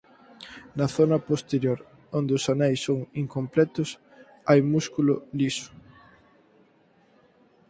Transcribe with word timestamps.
Na 0.77 0.85
zona 0.95 1.17
posterior 1.29 1.79
onde 2.19 2.31
os 2.37 2.43
aneis 2.53 2.79
son 2.87 2.99
incompletos 3.23 3.89
hai 4.49 4.59
músculo 4.73 5.13
liso. 5.37 5.69